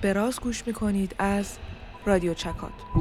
[0.00, 1.58] به راز گوش می‌کنید از
[2.06, 2.99] رادیو چکات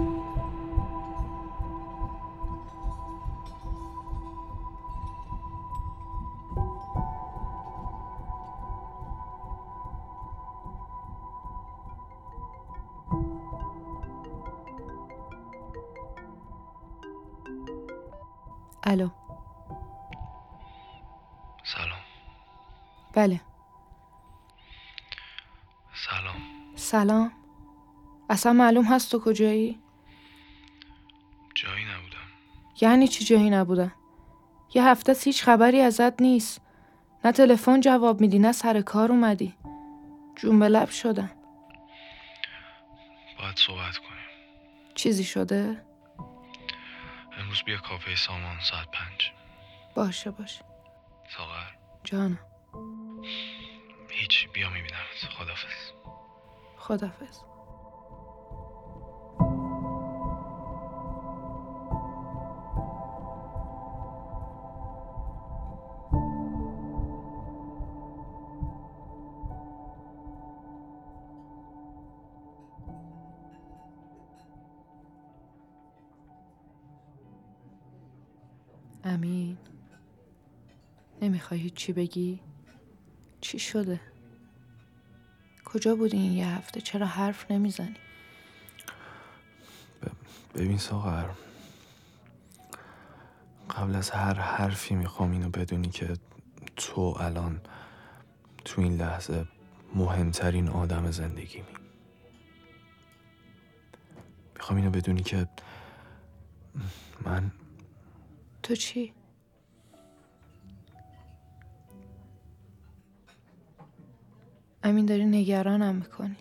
[23.14, 23.42] بله.
[25.94, 26.36] سلام.
[26.76, 27.32] سلام.
[28.30, 29.80] اصلا معلوم هست تو کجایی؟
[31.56, 32.18] جایی نبودم.
[32.82, 33.92] یعنی چی جایی نبودم؟
[34.74, 36.62] یه هفته هیچ خبری ازت نیست.
[37.26, 39.56] نه تلفن جواب میدی نه سر کار اومدی.
[40.36, 41.32] جون به لب شدم
[43.40, 44.20] باید صحبت کنیم.
[44.96, 45.86] چیزی شده؟
[47.40, 49.32] امروز بیا کافه سامان ساعت پنج.
[49.96, 50.62] باشه باشه.
[51.38, 51.72] ساغر.
[52.04, 52.49] جانم.
[54.10, 55.92] هیچ بیا میبینمت خدافز
[56.78, 57.40] خدافز
[79.04, 79.58] امین
[81.22, 82.42] نمی‌خوای هیچی بگی؟
[83.50, 84.00] چی شده؟
[85.66, 87.96] کجا بودی این یه هفته؟ چرا حرف نمی‌زنی؟
[90.56, 91.30] ببین ساغر
[93.70, 96.18] قبل از هر حرفی می‌خوام اینو بدونی که
[96.76, 97.62] تو الان
[98.66, 99.46] تو این لحظه
[99.96, 101.76] مهمترین آدم زندگیمی
[104.56, 105.48] می‌خوام اینو بدونی که
[107.26, 107.52] من
[108.64, 109.14] تو چی؟
[114.84, 116.36] امین داری نگرانم می‌کنی.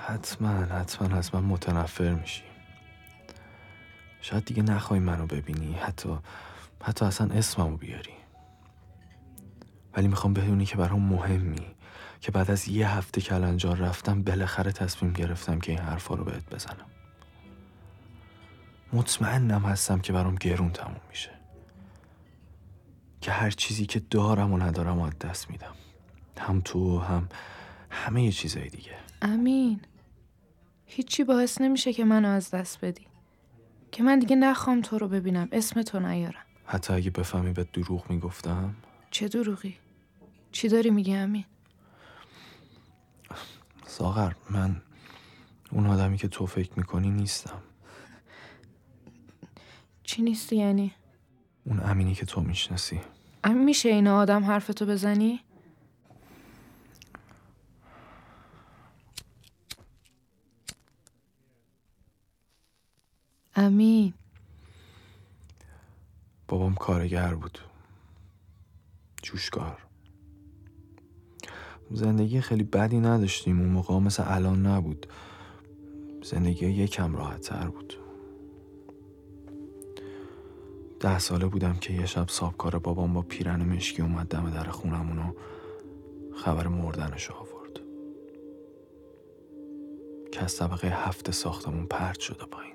[0.00, 2.42] حتما حتما از من متنفر میشی.
[4.20, 6.18] شاید دیگه نخوای منو ببینی حتی
[6.82, 8.12] حتی اصلا اسممو بیاری.
[9.96, 11.66] ولی می‌خوام بدونی که برام مهمی
[12.20, 16.50] که بعد از یه هفته کلنجار رفتم بالاخره تصمیم گرفتم که این حرفا رو بهت
[16.54, 16.86] بزنم.
[18.92, 21.39] مطمئنم هستم که برام گرون تموم میشه.
[23.20, 25.74] که هر چیزی که دارم و ندارم و از دست میدم
[26.38, 27.28] هم تو هم
[27.90, 29.80] همه یه چیزای دیگه امین
[30.86, 33.06] هیچی باعث نمیشه که منو از دست بدی
[33.92, 38.10] که من دیگه نخوام تو رو ببینم اسم تو نیارم حتی اگه بفهمی به دروغ
[38.10, 38.74] می‌گفتم
[39.10, 39.76] چه دروغی؟
[40.52, 41.44] چی داری میگی امین؟
[43.86, 44.82] ساغر من
[45.72, 47.62] اون آدمی که تو فکر می‌کنی نیستم
[50.02, 50.94] چی نیستی یعنی؟
[51.64, 53.00] اون امینی که تو می‌شناسی.
[53.44, 55.40] امین میشه این آدم حرفتو بزنی؟
[63.56, 64.14] امین.
[66.48, 67.58] بابام کارگر بود.
[69.22, 69.78] جوشکار.
[71.90, 75.06] زندگی خیلی بدی نداشتیم اون موقع مثل الان نبود.
[76.22, 77.99] زندگی یکم راحت تر بود.
[81.00, 85.18] ده ساله بودم که یه شب صابکار بابام با پیرن مشکی اومد دم در خونمون
[85.18, 85.32] و
[86.36, 87.80] خبر مردنش آورد.
[90.32, 92.74] که از طبقه هفت ساختمون پرت شده پایین.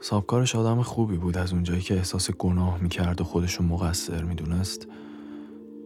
[0.00, 1.38] صابکارش آدم خوبی بود.
[1.38, 4.86] از اونجایی که احساس گناه می‌کرد و خودشو مقصر می‌دونست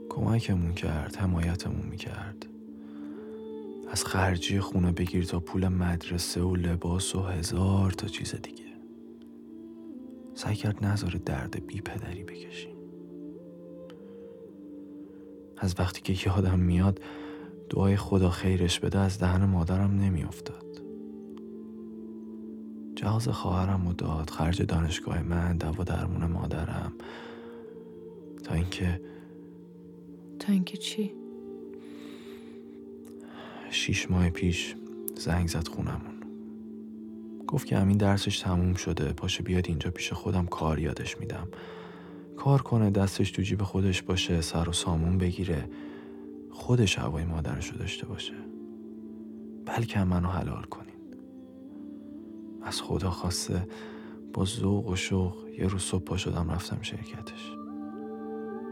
[0.09, 2.47] کمکمون کرد حمایتمون می‌کرد.
[3.91, 8.70] از خرجی خونه بگیر تا پول مدرسه و لباس و هزار تا چیز دیگه.
[10.41, 12.77] سعی کرد نذاره درد بی پدری بکشیم.
[15.56, 17.01] از وقتی که یادم میاد
[17.71, 20.83] دعای خدا خیرش بده از دهن مادرم نمیافتاد.
[22.97, 26.92] جهاز خواهرم و داد خرج دانشگاه من دوا درمون مادرم.
[28.45, 29.01] تا اینکه
[30.39, 31.15] تا اینکه چی؟
[33.71, 34.77] شیش ماه پیش
[35.16, 36.20] زنگ زد خونمون.
[37.51, 39.13] گفت که همین درسش تموم شده.
[39.13, 41.49] پاشه بیاد اینجا پیش خودم کار یادش میدم.
[42.37, 45.69] کار کنه دستش تو جیب خودش باشه سر و سامون بگیره.
[46.51, 48.35] خودش هوای مادرشو داشته باشه.
[49.67, 50.95] بلکه منو حلال کنین.
[52.63, 53.69] از خدا خواسته
[54.35, 57.53] با ذوق و شوق یه روز صبح پا شدم رفتم شرکتش.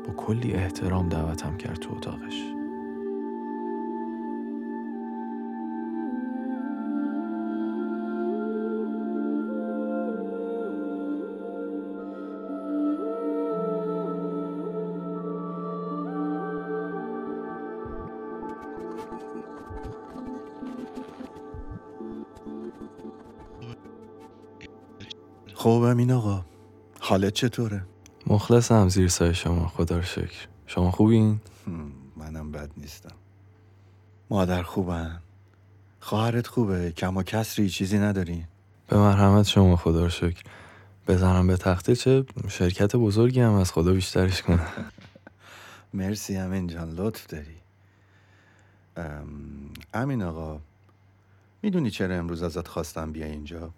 [0.07, 2.58] با کلی احترام دعوتم کرد تو اتاقش.
[25.69, 26.45] خب امین آقا.
[27.01, 27.85] حالت چطوره؟
[28.27, 29.69] مخلصم زیر سایه شما.
[29.69, 30.47] خدا رو شکر.
[30.67, 31.41] شما خوبین؟
[32.17, 33.15] منم بد نیستم.
[34.31, 35.21] مادر خوبن.
[36.01, 36.93] خواهرت خوبه.
[36.93, 38.45] کم و کسری چیزی نداری؟
[38.89, 40.43] به مرحمت شما خدا رو شکر.
[41.09, 44.67] بزنم به تخته چه شرکت بزرگی هم از خدا بیشترش کنه
[45.95, 47.57] مرسی امین جان لطف داری.
[48.97, 49.29] ام،
[49.95, 50.61] امین آقا
[51.63, 53.71] می‌دونی چرا امروز ازت خواستم بیا اینجا؟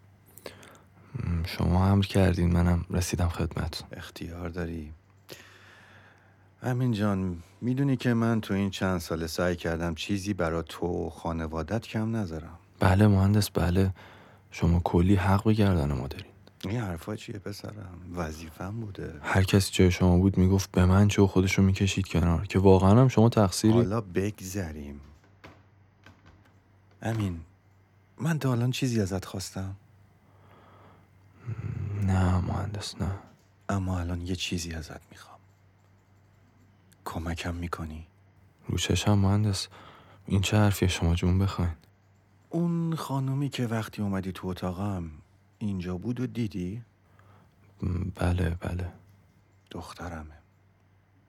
[1.46, 3.88] شما امر کردین منم رسیدم خدمتتون.
[3.92, 4.92] اختیار داری.
[6.62, 11.10] امین جان می‌دونی که من تو این چند ساله سعی کردم چیزی برا تو و
[11.10, 12.58] خانوادت کم نذارم.
[12.80, 13.94] بله مهندس بله.
[14.50, 16.26] شما کلی حق به گردن ما دارین.
[16.64, 19.14] این حرفا چیه پسرم؟ وظیفم بوده.
[19.22, 23.00] هر کسی جای شما بود می‌گفت به من چه و خودشو می‌کشید کنار که واقعا
[23.00, 23.74] هم شما تقصیری.
[23.74, 25.00] حالا بگذریم.
[27.02, 27.40] امین
[28.18, 29.76] من تا الان چیزی ازت خواستم؟
[32.00, 33.18] نه مهندس نه.
[33.68, 35.40] اما الان یه چیزی ازت می‌خوام.
[37.04, 38.06] کمکم می‌کنی؟
[38.66, 39.68] رو چشم مهندس.
[40.26, 41.74] این چه حرفیه؟ شما جون بخواین.
[42.50, 45.10] اون خانومی که وقتی اومدی تو اتاقم
[45.58, 46.82] اینجا بود و دیدی؟
[48.14, 48.92] بله بله.
[49.70, 50.38] دخترمه.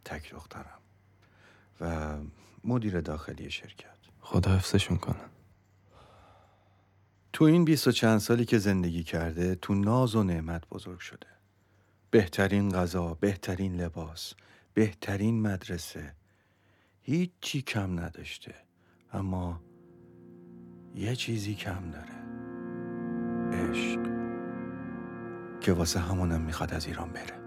[0.05, 0.79] تک دخترم.
[1.81, 2.17] و
[2.63, 3.95] مدیر داخلی شرکت.
[4.21, 5.21] خدا حفظشون کنه.
[7.33, 11.27] تو این بیست و چند سالی که زندگی کرده تو ناز و نعمت بزرگ شده.
[12.11, 14.33] بهترین غذا، بهترین لباس،
[14.73, 16.15] بهترین مدرسه.
[17.01, 18.55] هیچی کم نداشته
[19.13, 19.61] اما
[20.95, 22.21] یه چیزی کم داره.
[23.69, 23.99] عشق.
[25.61, 27.41] که واسه همونم می‌خواد از ایران بره.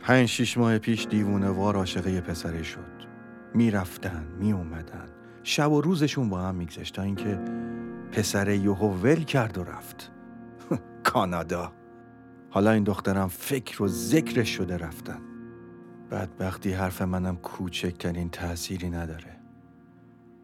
[0.00, 3.06] پنج شیش ماه پیش دیوونه وار عاشق یه پسره شد.
[3.54, 5.08] می‌رفتن میومدن
[5.42, 7.65] شب و روزشون با هم میگذشت تا اینکه
[8.12, 10.12] پسره یهو ول کرد و رفت.
[11.04, 11.72] کانادا.
[12.50, 15.20] حالا این دخترم فکر و ذکرش شده رفتن.
[16.10, 19.36] بدبختی حرف منم کوچکترین تأثیری نداره.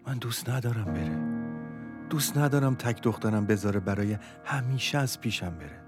[0.07, 1.43] من دوست ندارم بره.
[2.11, 5.83] دوست ندارم تک دخترم بذاره برای همیشه از پیشم بره.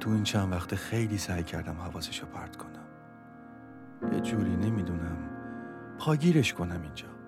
[0.00, 2.86] تو این چند وقته خیلی سعی کردم حواسشو پرت کنم.
[4.12, 5.16] یه جوری نمی‌دونم.
[5.98, 7.21] پاگیرش کنم اینجا.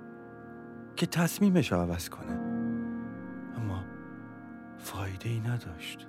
[0.97, 2.33] که تصمیمش رو عوض کنه.
[3.57, 3.85] اما
[4.79, 6.07] فایده ای نداشت.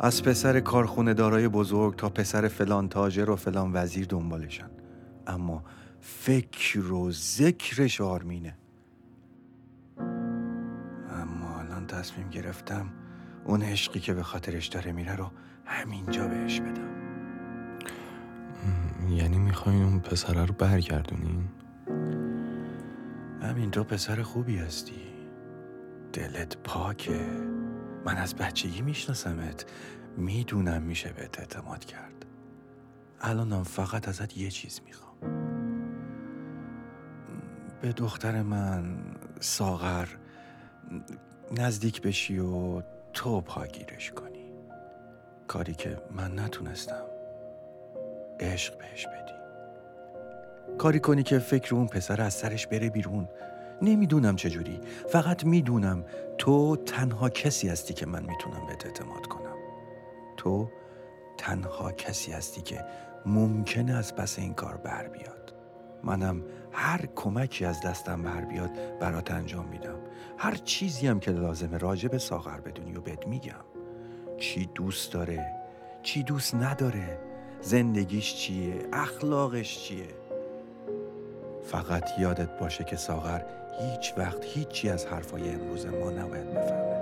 [0.00, 4.70] از پسر کارخونه دارای بزرگ تا پسر فلان تاجر و فلان وزیر دنبالشن.
[5.26, 5.64] اما
[6.00, 8.56] فکر و ذکرش آرمینه.
[11.10, 12.92] اما الان تصمیم گرفتم
[13.44, 15.30] اون عشقی که به خاطرش داره میره رو
[15.64, 17.01] همینجا بهش بدم.
[19.16, 21.48] یعنی می‌خواین اون پسره رو برگردونین
[23.42, 25.02] همین تو پسر خوبی هستی.
[26.12, 27.26] دلت پاکه.
[28.04, 29.64] من از بچگی میشناسمت.
[30.16, 32.26] می‌دونم میشه بهت اعتماد کرد.
[33.20, 35.16] الانم فقط ازت یه چیز می‌خوام.
[37.82, 38.96] به دختر من
[39.40, 40.08] ساغر
[41.58, 44.52] نزدیک بشی و تو پاگیرش کنی.
[45.48, 47.11] کاری که من نتونستم.
[48.42, 49.32] عشق بهش بدی.
[50.78, 53.28] کاری کنی که فکر اون پسر از سرش بره بیرون.
[53.82, 54.80] نمی‌دونم چجوری.
[55.08, 56.04] فقط می‌دونم
[56.38, 59.56] تو تنها کسی هستی که من می‌تونم بهت اعتماد کنم.
[60.36, 60.70] تو
[61.38, 62.84] تنها کسی هستی که
[63.26, 65.54] ممکنه از پس این کار بر بیاد.
[66.04, 68.70] منم هر کمکی از دستم بر بیاد
[69.00, 69.98] برات انجام میدم.
[70.38, 73.64] هر چیزی هم که لازمه راجع به ساغر بدونی و بهت میگم.
[74.38, 75.52] چی دوست داره؟
[76.02, 77.18] چی دوست نداره؟
[77.62, 80.08] زندگیش چیه؟ اخلاقش چیه؟
[81.64, 83.40] فقط یادت باشه که ساغر
[83.80, 87.01] هیچ وقت هیچی از حرفای امروز ما نباید بفهمه.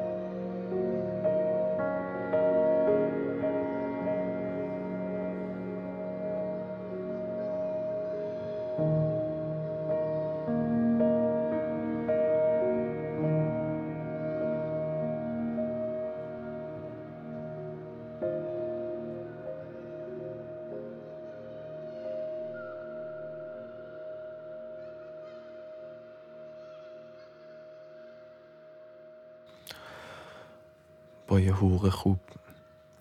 [31.31, 32.19] با یه حقوق خوب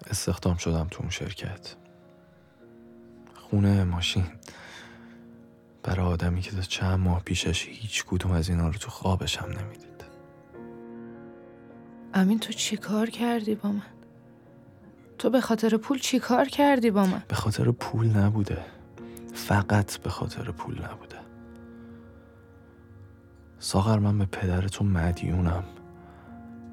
[0.07, 1.75] استخدام شدم تو اون شرکت.
[3.35, 4.25] خونه ماشین.
[5.83, 9.49] برای آدمی که تا چند ماه پیشش هیچ کدوم از اینا رو تو خوابش هم
[9.49, 10.03] نمی‌دید.
[12.13, 13.81] امین تو چی کار کردی با من؟
[15.17, 18.65] تو به خاطر پول چی کار کردی با من؟ به خاطر پول نبوده.
[19.33, 21.19] فقط به خاطر پول نبوده.
[23.59, 25.63] ساغر من به پدر تو مدیونم.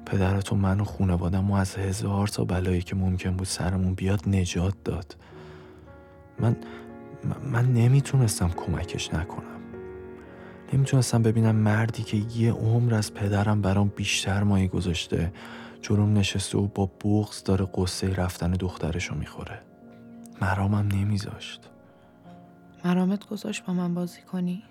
[0.07, 4.29] پدرت و من و خونوادم و از هزار تا بلایی که ممکن بود سرمون بیاد
[4.29, 5.15] نجات داد.
[6.39, 6.55] من
[7.43, 9.61] من نمی‌تونستم کمکش نکنم.
[10.73, 15.33] نمی‌تونستم ببینم مردی که یه عمر از پدرم برام بیشتر مایه گذاشته
[15.81, 19.61] جلوم نشسته و با بغز داره قصه رفتن دخترشو می‌خوره.
[20.41, 21.61] مرامم نمیذاشت.
[22.85, 24.63] مرامت گذاشت با من بازی کنی؟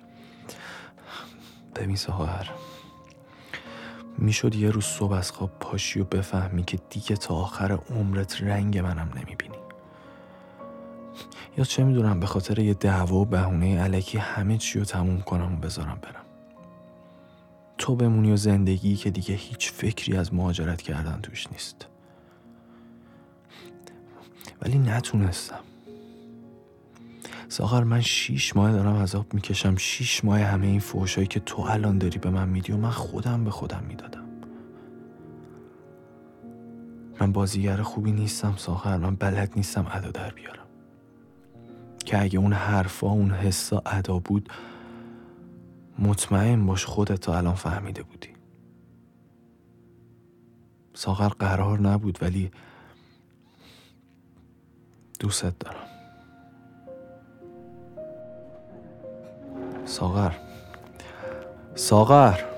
[1.76, 2.50] ببین سهر.
[4.26, 8.78] می‌شد یه روز صبح از خواب پاشی و بفهمی که دیگه تا آخر عمرت رنگ
[8.78, 9.56] منم نمی‌بینی.
[11.58, 15.52] یا چه می‌دونم به خاطر یه دعوا و بهونه علکی همه چی رو تموم کنم
[15.54, 16.24] و بذارم برم.
[17.78, 21.86] تو بمونی و زندگی که دیگه هیچ فکری از مهاجرت کردن توش نیست.
[24.62, 25.60] ولی نتونستم.
[27.48, 29.76] ساغر من شیش ماه دارم عذاب می‌کشم.
[29.76, 33.44] شیش ماه همه این فوشایی که تو الان داری به من میدی و من خودم
[33.44, 34.26] به خودم می‌دادم.
[37.20, 40.66] من بازیگر خوبی نیستم ساغر من بلد نیستم ادا در بیارم.
[42.04, 44.48] که اگه اون حرفا اون حسا ادا بود
[45.98, 48.28] مطمئن باش خودت تا الان فهمیده بودی.
[50.94, 52.50] ساغر قرار نبود ولی
[55.20, 55.95] دوست دارم.
[59.86, 60.32] ساغر.
[61.74, 62.55] ساغر.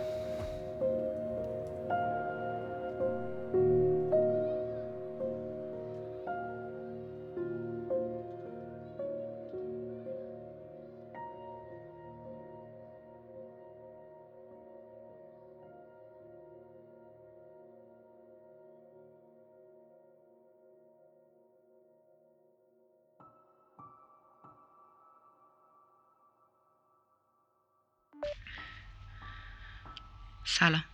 [30.59, 30.85] سلام.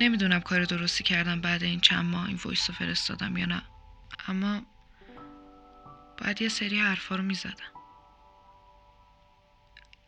[0.00, 3.62] نمی‌دونم کار درستی کردم بعد این چند ماه این وایس رو فرستادم یا نه.
[4.28, 4.62] اما
[6.18, 7.72] باید یه سری حرفا رو می‌زدم.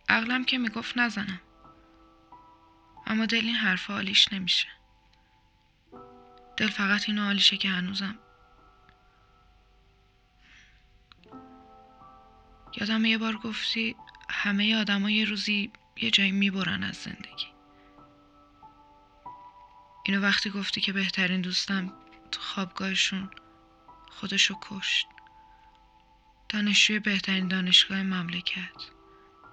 [0.09, 1.41] عقلم که می‌گفت نزنم.
[3.07, 4.69] اما دل این حرفا حالیش نمیشه.
[6.57, 8.19] دل فقط اینو حالیشه که هنوزم.
[12.81, 13.97] یادم یه بار گفتی
[14.31, 17.47] همه آدم یه روزی یه جایی می‌برن از زندگی.
[20.07, 21.93] اینو وقتی گفتی که بهترین دوستم
[22.31, 23.31] تو خوابگاهشون
[24.11, 25.07] خودشو کشت.
[26.49, 28.91] دانشجوی بهترین دانشگاه مملکت.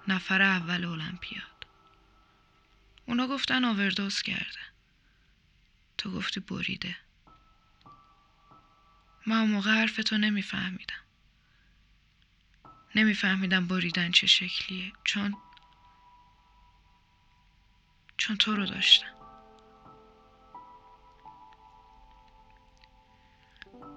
[0.08, 1.66] نفر اول المپیاد.
[3.06, 4.60] اونا گفتن آوردوز کرده.
[5.98, 6.96] تو گفتی بریده.
[9.26, 11.04] من اون موقع حرف تو نمیفهمیدم.
[12.94, 14.92] نمیفهمیدم بریدن چه شکلیه.
[15.04, 15.36] چون
[18.20, 19.14] چون تو رو داشتم.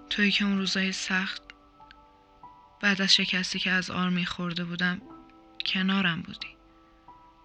[0.10, 1.42] توی که اون روزای سخت
[2.82, 5.02] بعد از شکستی که از آرمی خورده بودم
[5.66, 6.58] کنارم بودی.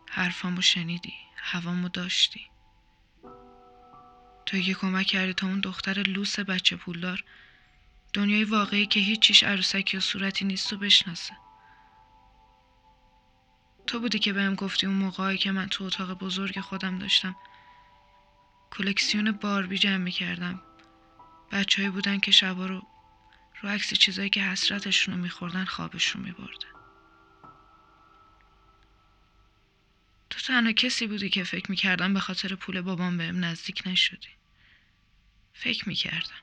[0.08, 2.50] حرفامو شنیدی هوامو داشتی.
[4.46, 7.24] توی که کمک کردی تا اون دختر لوس بچه پولدار
[8.12, 11.47] دنیای واقعی که هیچیش عروسکی و صورتی نیست و بشناسه.
[13.88, 17.36] تو بودی که بهم گفتی اون موقعی که من تو اتاق بزرگ خودم داشتم.
[18.70, 20.62] کلکسیون باربی جمع می‌کردم.
[21.52, 22.86] بچههایی بودن که شبا رو
[23.62, 26.66] رو عکس چیزایی که حسرتشون رو میخوردن خوابشون میبرده
[30.30, 34.28] تو تنها کسی بودی که فکر می‌کردم به خاطر پول بابام بهم نزدیک نشدی.
[35.52, 36.42] فکر می‌کردم.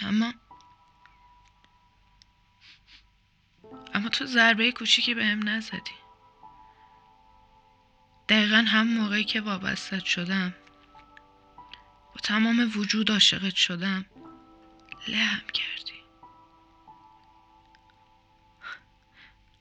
[0.00, 0.34] اما
[3.94, 5.94] اما تو ضربه کوچیکی بهم نزدی.
[8.28, 10.54] دقیقا هم موقعی که وابستت شدم.
[12.14, 14.04] با تمام وجود عاشقت شدم.
[15.08, 16.00] لهم کردی.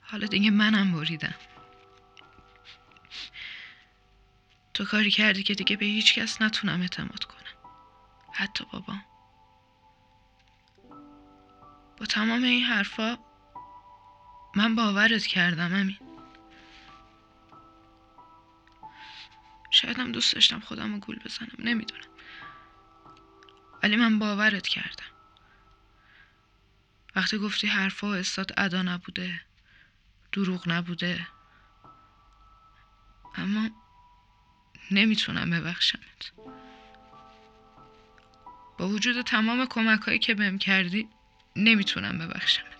[0.01, 1.35] حالا دیگه منم بریدم.
[4.73, 7.71] تو کاری کردی که دیگه به هیچ کس نتونم اعتماد کنم.
[8.33, 9.05] حتی بابام.
[11.97, 13.17] با تمام این حرفا
[14.55, 15.97] من باورت کردم همین
[19.71, 22.03] شایدم دوست داشتم خودم رو گول بزنم نمی‌دونم.
[23.83, 25.05] ولی من باورت کردم.
[27.15, 29.41] وقتی گفتی حرفا و استاد ادا نبوده
[30.31, 31.27] دروغ نبوده
[33.35, 33.69] اما
[34.91, 36.31] نمی‌تونم ببخشمت.
[38.77, 41.09] با وجود تمام کمک هایی که بهم کردی
[41.55, 42.72] نمی‌تونم ببخشمت.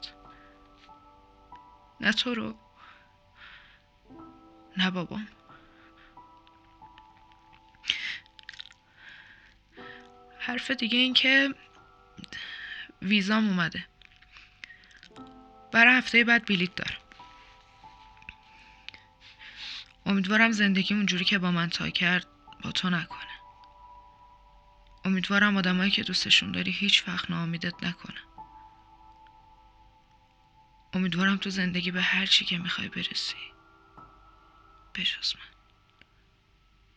[2.02, 2.56] نه تو رو.
[4.78, 5.28] نه بابام
[10.40, 11.56] حرف دیگه این که
[13.02, 13.86] ویزام اومده.
[15.72, 16.98] برای هفته بعد بلیت دارم.
[20.06, 22.28] امیدوارم زندگی اونجوری که با من تا کرد
[22.64, 23.34] با تو نکنه.
[25.06, 28.33] امیدوارم آدمایی که دوستشون داری هیچ وقت ناامیدت نکنه
[30.94, 33.36] امیدوارم تو زندگی به هر چی که می‌خوای برسی.
[34.96, 35.56] بجز من.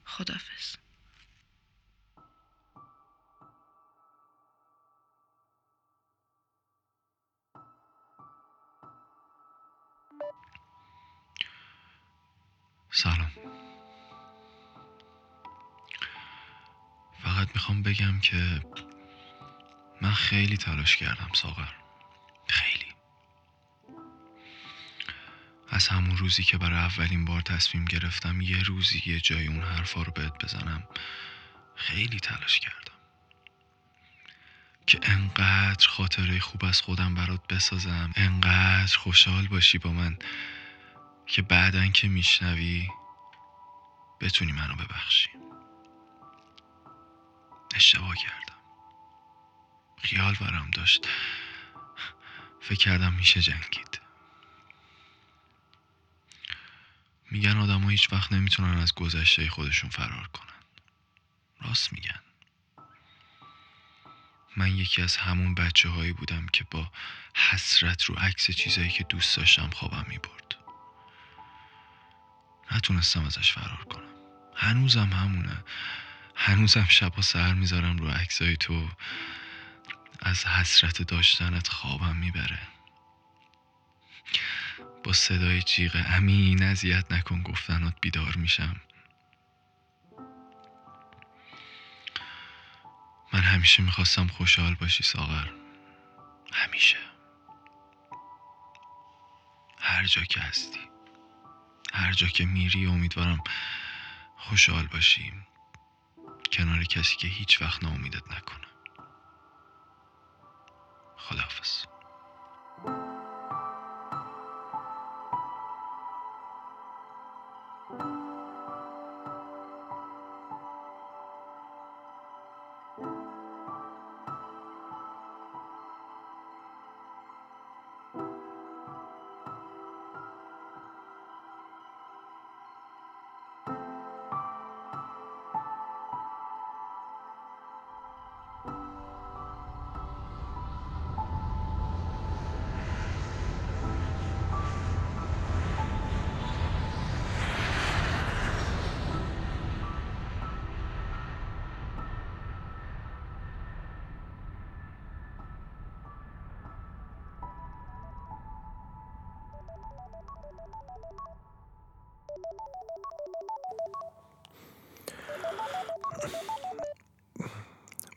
[0.05, 0.77] خدافز
[12.91, 13.33] سلام.
[17.23, 18.61] فقط می‌خوام بگم که
[20.03, 21.86] من خیلی تلاش کردم ساغر.
[25.77, 30.03] از همون روزی که برای اولین بار تصمیم گرفتم یه روزی یه جای اون حرفا
[30.03, 30.89] رو بهت بزنم
[31.75, 32.97] خیلی تلاش کردم.
[34.87, 40.19] که انقدر خاطره خوب از خودم برات بسازم انقدر خوشحال باشی با من
[41.27, 42.89] که بعدن که میشنوی
[44.21, 45.31] بتونی منو ببخشی.
[47.75, 48.61] اشتباه کردم.
[50.03, 51.09] خیال برام داشت.
[52.61, 54.06] فکر کردم میشه جنگید.
[57.31, 60.55] میگن آدم هیچ وقت نمی‌تونن از گذشته خودشون فرار کنن.
[61.61, 62.21] راست میگن.
[64.57, 66.93] من یکی از همون بچه هایی بودم که با
[67.37, 70.55] حسرت رو عکس چیزایی که دوست داشتم خوابم می‌برد.
[72.73, 74.15] نتونستم ازش فرار کنم.
[74.57, 75.65] هنوزم همونه.
[76.35, 78.89] هنوزم شبا سر می‌ذارم رو عکسای تو.
[80.21, 82.59] از حسرت داشتنت خوابم می‌بره.
[85.07, 88.81] با صدای جیغ امین اذیت نکن گفتنات بیدار میشم.
[93.33, 95.49] من همیشه می‌خواستم خوشحال باشی ساغر.
[96.53, 96.97] همیشه.
[99.81, 100.81] هر جا که هستی.
[101.93, 103.45] هر جا که میری امیدوارم
[104.37, 105.47] خوشحال باشیم
[106.53, 108.67] کنار کسی که هیچ وقت ناامیدت نکنه.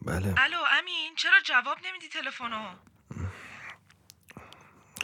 [0.10, 0.34] بله.
[0.38, 2.76] الو امین چرا جواب نمیدی تلفنو؟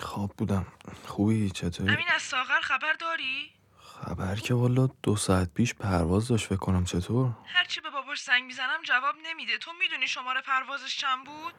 [0.02, 0.66] خواب بودم.
[1.08, 6.46] خوبی؟ چطوری؟ امین از ساغر خبر داری؟ خبر که والا دو ساعت پیش پرواز داشت
[6.46, 9.58] فکر کنم چطور؟ هرچی به باباش زنگ می‌زنم جواب نمیده.
[9.58, 11.54] تو می‌دونی شماره پروازش چند بود؟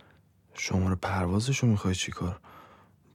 [0.58, 2.40] شماره پروازشو می‌خوای چیکار؟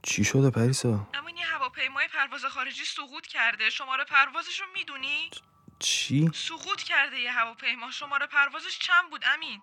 [0.04, 3.70] چی شده پریسا؟ امین یه هواپیمای پرواز خارجی سقوط کرده.
[3.70, 5.30] شماره پروازش رو می‌دونی؟
[5.80, 7.92] چی؟ سقوط کرده یه هواپیما.
[7.92, 9.62] شماره پروازش چند بود؟ امین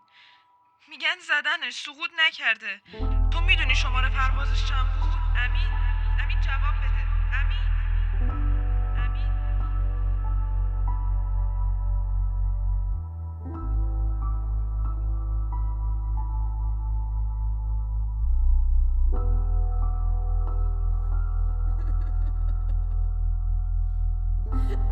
[0.90, 2.80] میگن زدنش سقوط نکرده.
[3.30, 5.70] تو می‌دونی شماره پروازش چند بود؟ امین؟
[6.20, 7.02] امین جواب بده.
[7.38, 7.68] امین؟
[8.98, 9.32] امین؟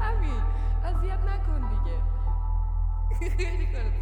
[0.00, 0.42] همین
[0.84, 2.02] اذیت نکن دیگه.
[3.36, 3.92] خیلی کارت